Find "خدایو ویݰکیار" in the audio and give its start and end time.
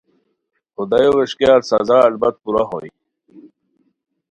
0.73-1.61